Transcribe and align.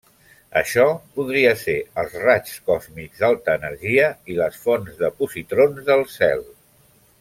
Això 0.61 0.85
podria 1.17 1.51
ser 1.65 1.75
els 2.05 2.15
raigs 2.23 2.57
còsmics 2.71 3.21
d'alta 3.23 3.57
energia 3.63 4.11
i 4.35 4.41
les 4.43 4.61
fonts 4.67 4.99
de 5.05 5.15
positrons 5.23 5.87
del 5.93 6.07
cel. 6.21 6.47